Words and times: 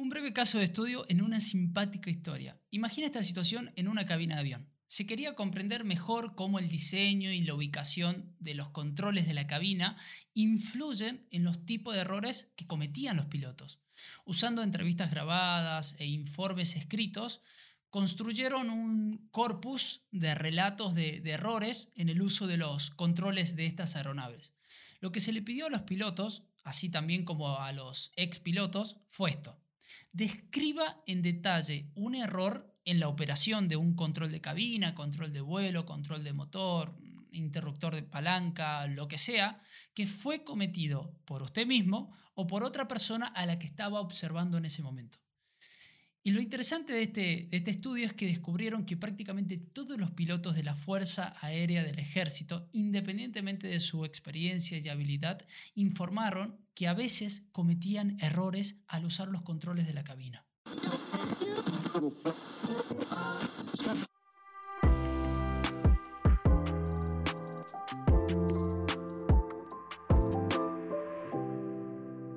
Un 0.00 0.08
breve 0.08 0.32
caso 0.32 0.56
de 0.56 0.64
estudio 0.64 1.04
en 1.10 1.20
una 1.20 1.40
simpática 1.40 2.08
historia. 2.08 2.58
Imagina 2.70 3.06
esta 3.06 3.22
situación 3.22 3.70
en 3.76 3.86
una 3.86 4.06
cabina 4.06 4.36
de 4.36 4.40
avión. 4.40 4.70
Se 4.86 5.06
quería 5.06 5.34
comprender 5.34 5.84
mejor 5.84 6.34
cómo 6.34 6.58
el 6.58 6.70
diseño 6.70 7.30
y 7.30 7.42
la 7.42 7.52
ubicación 7.52 8.34
de 8.38 8.54
los 8.54 8.70
controles 8.70 9.26
de 9.26 9.34
la 9.34 9.46
cabina 9.46 9.98
influyen 10.32 11.28
en 11.30 11.44
los 11.44 11.66
tipos 11.66 11.92
de 11.92 12.00
errores 12.00 12.48
que 12.56 12.66
cometían 12.66 13.18
los 13.18 13.26
pilotos. 13.26 13.78
Usando 14.24 14.62
entrevistas 14.62 15.10
grabadas 15.10 15.96
e 15.98 16.06
informes 16.06 16.76
escritos, 16.76 17.42
construyeron 17.90 18.70
un 18.70 19.28
corpus 19.30 20.06
de 20.12 20.34
relatos 20.34 20.94
de, 20.94 21.20
errores 21.26 21.92
en 21.94 22.08
el 22.08 22.22
uso 22.22 22.46
de 22.46 22.56
los 22.56 22.88
controles 22.88 23.54
de 23.54 23.66
estas 23.66 23.96
aeronaves. 23.96 24.54
Lo 25.00 25.12
que 25.12 25.20
se 25.20 25.34
le 25.34 25.42
pidió 25.42 25.66
a 25.66 25.70
los 25.70 25.82
pilotos, 25.82 26.44
así 26.64 26.88
también 26.88 27.26
como 27.26 27.58
a 27.58 27.70
los 27.72 28.12
ex 28.16 28.38
pilotos, 28.38 28.96
fue 29.10 29.32
esto 29.32 29.59
describa 30.12 31.02
en 31.06 31.22
detalle 31.22 31.90
un 31.94 32.14
error 32.14 32.74
en 32.84 33.00
la 33.00 33.08
operación 33.08 33.68
de 33.68 33.76
un 33.76 33.94
control 33.94 34.32
de 34.32 34.40
cabina, 34.40 34.94
control 34.94 35.32
de 35.32 35.40
vuelo, 35.40 35.86
control 35.86 36.24
de 36.24 36.32
motor, 36.32 36.96
interruptor 37.32 37.94
de 37.94 38.02
palanca, 38.02 38.86
lo 38.86 39.08
que 39.08 39.18
sea, 39.18 39.62
que 39.94 40.06
fue 40.06 40.44
cometido 40.44 41.14
por 41.24 41.42
usted 41.42 41.66
mismo 41.66 42.16
o 42.34 42.46
por 42.46 42.64
otra 42.64 42.88
persona 42.88 43.26
a 43.26 43.46
la 43.46 43.58
que 43.58 43.66
estaba 43.66 44.00
observando 44.00 44.58
en 44.58 44.64
ese 44.64 44.82
momento. 44.82 45.18
Y 46.22 46.32
lo 46.32 46.42
interesante 46.42 46.92
de 46.92 47.02
este, 47.04 47.48
de 47.50 47.56
este, 47.56 47.70
estudio 47.70 48.04
es 48.04 48.12
que 48.12 48.26
descubrieron 48.26 48.84
que 48.84 48.98
prácticamente 48.98 49.56
todos 49.56 49.96
los 49.98 50.10
pilotos 50.10 50.54
de 50.54 50.62
la 50.62 50.74
Fuerza 50.74 51.32
Aérea 51.40 51.82
del 51.82 51.98
Ejército, 51.98 52.68
independientemente 52.72 53.68
de 53.68 53.80
su 53.80 54.04
experiencia 54.04 54.76
y 54.76 54.88
habilidad, 54.90 55.46
informaron 55.74 56.58
que 56.74 56.88
a 56.88 56.94
veces 56.94 57.44
cometían 57.52 58.18
errores 58.20 58.76
al 58.86 59.06
usar 59.06 59.28
los 59.28 59.42
controles 59.42 59.86
de 59.86 59.94
la 59.94 60.04
cabina. 60.04 60.44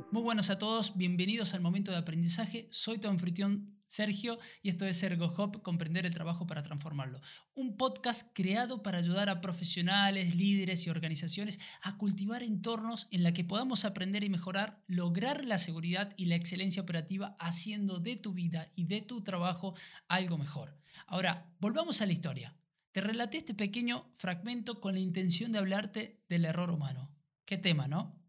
Muy 0.10 0.22
buenas 0.22 0.50
a 0.50 0.58
todos, 0.58 0.96
bienvenidos 0.96 1.54
al 1.54 1.62
momento 1.62 1.92
de 1.92 1.98
aprendizaje. 1.98 2.68
Soy 2.72 3.00
tu 3.00 3.08
anfitrión 3.08 3.73
Sergio 3.88 4.40
y 4.62 4.70
esto 4.70 4.86
es 4.86 5.02
ErgoHop, 5.04 5.62
Comprender 5.62 6.06
el 6.06 6.14
Trabajo 6.14 6.48
para 6.48 6.64
Transformarlo. 6.64 7.22
Un 7.54 7.78
podcast 7.78 8.32
creado 8.34 8.84
para 8.84 8.98
ayudar 8.98 9.30
a 9.30 9.42
profesionales, 9.42 10.36
líderes 10.36 10.86
y 10.86 10.90
organizaciones 10.90 11.60
a 11.82 11.98
cultivar 11.98 12.44
entornos 12.44 13.08
en 13.12 13.24
la 13.24 13.34
que 13.34 13.44
podamos 13.44 13.86
aprender 13.86 14.24
y 14.24 14.30
mejorar, 14.30 14.84
lograr 14.88 15.46
la 15.46 15.58
seguridad 15.58 16.14
y 16.18 16.26
la 16.26 16.36
excelencia 16.36 16.82
operativa 16.82 17.36
haciendo 17.40 18.00
de 18.00 18.16
tu 18.16 18.34
vida 18.34 18.72
y 18.76 18.86
de 18.86 19.02
tu 19.02 19.24
trabajo 19.24 19.76
algo 20.08 20.38
mejor. 20.38 20.78
Ahora, 21.08 21.54
volvamos 21.60 22.02
a 22.02 22.06
la 22.06 22.14
historia. 22.14 22.56
Te 22.92 23.02
relaté 23.02 23.38
este 23.38 23.56
pequeño 23.56 24.12
fragmento 24.16 24.80
con 24.80 24.94
la 24.94 25.00
intención 25.00 25.52
de 25.52 25.60
hablarte 25.60 26.22
del 26.30 26.46
error 26.46 26.70
humano. 26.70 27.12
Qué 27.46 27.58
tema, 27.58 27.88
¿no? 27.88 28.20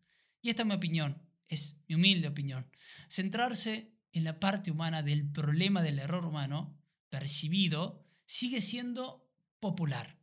Y 0.40 0.50
esta 0.50 0.62
es 0.62 0.68
mi 0.68 0.74
opinión, 0.74 1.22
es 1.48 1.80
mi 1.86 1.94
humilde 1.94 2.28
opinión. 2.28 2.66
Centrarse 3.08 3.93
en 4.14 4.24
la 4.24 4.40
parte 4.40 4.70
humana 4.70 5.02
del 5.02 5.30
problema 5.30 5.82
del 5.82 5.98
error 5.98 6.24
humano 6.24 6.78
percibido 7.10 8.02
sigue 8.24 8.60
siendo 8.60 9.28
popular, 9.60 10.18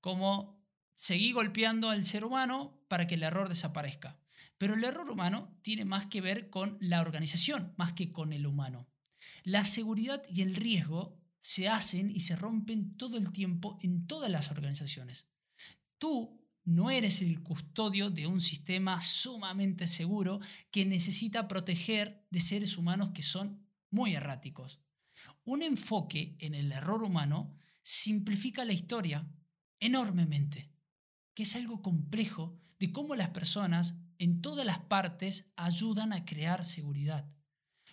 como 0.00 0.66
seguir 0.94 1.34
golpeando 1.34 1.90
al 1.90 2.04
ser 2.04 2.24
humano 2.24 2.82
para 2.88 3.06
que 3.06 3.14
el 3.14 3.22
error 3.22 3.48
desaparezca. 3.48 4.18
Pero 4.56 4.74
el 4.74 4.82
error 4.82 5.08
humano 5.08 5.56
tiene 5.62 5.84
más 5.84 6.06
que 6.06 6.20
ver 6.20 6.50
con 6.50 6.78
la 6.80 7.00
organización, 7.00 7.74
más 7.76 7.92
que 7.92 8.12
con 8.12 8.32
el 8.32 8.46
humano. 8.46 8.88
La 9.44 9.64
seguridad 9.64 10.22
y 10.28 10.42
el 10.42 10.56
riesgo 10.56 11.20
se 11.40 11.68
hacen 11.68 12.10
y 12.10 12.20
se 12.20 12.34
rompen 12.34 12.96
todo 12.96 13.16
el 13.16 13.32
tiempo 13.32 13.78
en 13.82 14.06
todas 14.06 14.30
las 14.30 14.50
organizaciones. 14.50 15.26
Tú 15.98 16.47
no 16.64 16.90
eres 16.90 17.22
el 17.22 17.42
custodio 17.42 18.10
de 18.10 18.26
un 18.26 18.40
sistema 18.40 19.00
sumamente 19.00 19.86
seguro 19.86 20.40
que 20.70 20.84
necesita 20.84 21.48
proteger 21.48 22.26
de 22.30 22.40
seres 22.40 22.76
humanos 22.76 23.10
que 23.14 23.22
son 23.22 23.66
muy 23.90 24.14
erráticos. 24.14 24.80
Un 25.44 25.62
enfoque 25.62 26.36
en 26.40 26.54
el 26.54 26.72
error 26.72 27.02
humano 27.02 27.56
simplifica 27.82 28.64
la 28.64 28.74
historia 28.74 29.26
enormemente, 29.80 30.70
que 31.34 31.44
es 31.44 31.56
algo 31.56 31.80
complejo 31.80 32.60
de 32.78 32.92
cómo 32.92 33.16
las 33.16 33.30
personas 33.30 33.94
en 34.18 34.42
todas 34.42 34.66
las 34.66 34.80
partes 34.80 35.50
ayudan 35.56 36.12
a 36.12 36.24
crear 36.24 36.64
seguridad, 36.64 37.32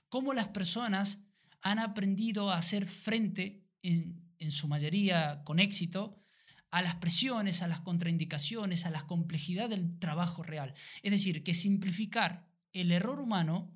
cómo 0.09 0.33
las 0.33 0.49
personas 0.49 1.23
han 1.61 1.79
aprendido 1.79 2.51
a 2.51 2.57
hacer 2.57 2.87
frente, 2.87 3.63
en, 3.81 4.33
en 4.39 4.51
su 4.51 4.67
mayoría 4.67 5.43
con 5.43 5.59
éxito, 5.59 6.24
a 6.71 6.81
las 6.81 6.95
presiones, 6.95 7.61
a 7.61 7.67
las 7.67 7.81
contraindicaciones, 7.81 8.85
a 8.85 8.89
la 8.89 9.07
complejidad 9.07 9.69
del 9.69 9.97
trabajo 9.99 10.43
real. 10.43 10.73
Es 11.03 11.11
decir, 11.11 11.43
que 11.43 11.53
simplificar 11.53 12.47
el 12.73 12.91
error 12.91 13.19
humano 13.19 13.73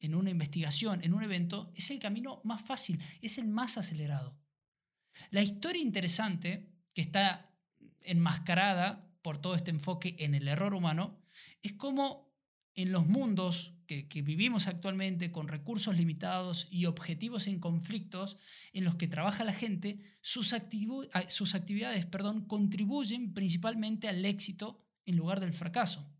en 0.00 0.14
una 0.14 0.30
investigación, 0.30 1.02
en 1.02 1.14
un 1.14 1.22
evento, 1.22 1.72
es 1.74 1.90
el 1.90 1.98
camino 1.98 2.40
más 2.44 2.60
fácil, 2.60 3.00
es 3.22 3.38
el 3.38 3.48
más 3.48 3.78
acelerado. 3.78 4.38
La 5.30 5.42
historia 5.42 5.82
interesante, 5.82 6.68
que 6.92 7.02
está 7.02 7.50
enmascarada 8.02 9.10
por 9.22 9.38
todo 9.38 9.54
este 9.54 9.70
enfoque 9.70 10.16
en 10.18 10.34
el 10.34 10.48
error 10.48 10.74
humano, 10.74 11.18
es 11.62 11.72
cómo 11.72 12.25
en 12.76 12.92
los 12.92 13.06
mundos 13.06 13.72
que, 13.86 14.22
vivimos 14.22 14.66
actualmente 14.66 15.32
con 15.32 15.48
recursos 15.48 15.96
limitados 15.96 16.66
y 16.70 16.86
objetivos 16.86 17.46
en 17.46 17.60
conflictos 17.60 18.36
en 18.72 18.84
los 18.84 18.96
que 18.96 19.08
trabaja 19.08 19.44
la 19.44 19.52
gente, 19.52 20.00
sus, 20.20 20.54
sus 21.28 21.54
actividades 21.54 22.06
perdón, 22.06 22.46
contribuyen 22.46 23.32
principalmente 23.32 24.08
al 24.08 24.24
éxito 24.24 24.84
en 25.04 25.16
lugar 25.16 25.40
del 25.40 25.52
fracaso. 25.52 26.12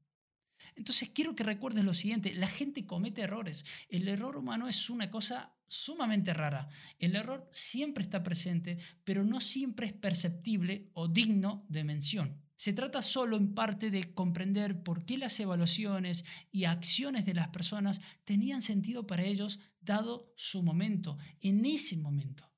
Entonces 0.76 1.10
quiero 1.10 1.34
que 1.34 1.44
recuerdes 1.44 1.84
lo 1.84 1.94
siguiente, 1.94 2.34
la 2.34 2.48
gente 2.48 2.86
comete 2.86 3.22
errores. 3.22 3.64
El 3.88 4.08
error 4.08 4.36
humano 4.36 4.68
es 4.68 4.90
una 4.90 5.10
cosa 5.10 5.54
sumamente 5.66 6.34
rara. 6.34 6.68
El 6.98 7.16
error 7.16 7.48
siempre 7.50 8.04
está 8.04 8.22
presente, 8.22 8.78
pero 9.04 9.24
no 9.24 9.40
siempre 9.40 9.86
es 9.86 9.92
perceptible 9.92 10.90
o 10.92 11.08
digno 11.08 11.64
de 11.68 11.84
mención. 11.84 12.45
Se 12.56 12.72
trata 12.72 13.02
solo 13.02 13.36
en 13.36 13.54
parte 13.54 13.90
de 13.90 14.14
comprender 14.14 14.82
por 14.82 15.04
qué 15.04 15.18
las 15.18 15.38
evaluaciones 15.38 16.24
y 16.50 16.64
acciones 16.64 17.26
de 17.26 17.34
las 17.34 17.48
personas 17.48 18.00
tenían 18.24 18.62
sentido 18.62 19.06
para 19.06 19.24
ellos 19.24 19.60
dado 19.80 20.32
su 20.36 20.62
momento, 20.62 21.18
en 21.42 21.66
ese 21.66 21.96
momento. 21.98 22.50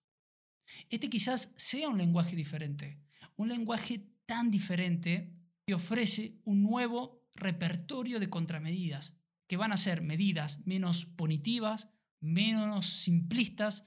Este 0.89 1.11
quizás 1.11 1.53
sea 1.57 1.89
un 1.89 1.99
lenguaje 1.99 2.37
diferente, 2.37 3.01
un 3.37 3.49
lenguaje 3.49 4.09
tan 4.27 4.51
diferente 4.51 5.35
que 5.67 5.75
ofrece 5.75 6.41
un 6.45 6.63
nuevo 6.63 7.27
repertorio 7.35 8.21
de 8.21 8.31
contramedidas, 8.31 9.17
que 9.49 9.57
van 9.57 9.73
a 9.73 9.77
ser 9.77 10.03
medidas 10.03 10.65
menos 10.67 11.07
punitivas, 11.07 11.89
menos 12.21 12.87
simplistas, 12.87 13.85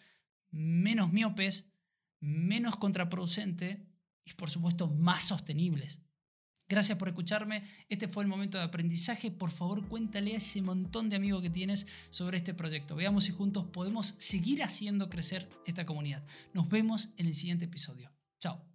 menos 0.49 1.11
miopes, 1.11 1.71
menos 2.19 2.75
contraproducentes 2.75 3.79
y 4.25 4.33
por 4.33 4.49
supuesto 4.49 4.87
más 4.87 5.25
sostenibles. 5.25 5.99
Gracias 6.71 6.97
por 6.97 7.09
escucharme. 7.09 7.63
Este 7.89 8.07
fue 8.07 8.23
el 8.23 8.29
momento 8.29 8.57
de 8.57 8.63
aprendizaje. 8.63 9.29
Por 9.29 9.51
favor, 9.51 9.85
cuéntale 9.89 10.35
a 10.35 10.37
ese 10.37 10.61
montón 10.61 11.09
de 11.09 11.17
amigos 11.17 11.41
que 11.41 11.49
tienes 11.49 11.85
sobre 12.11 12.37
este 12.37 12.53
proyecto. 12.53 12.95
Veamos 12.95 13.25
si 13.25 13.33
juntos 13.33 13.65
podemos 13.73 14.15
seguir 14.19 14.63
haciendo 14.63 15.09
crecer 15.09 15.49
esta 15.65 15.85
comunidad. 15.85 16.23
Nos 16.53 16.69
vemos 16.69 17.09
en 17.17 17.27
el 17.27 17.35
siguiente 17.35 17.65
episodio. 17.65 18.09
Chao. 18.39 18.70